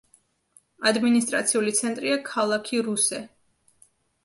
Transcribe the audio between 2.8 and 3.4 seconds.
რუსე.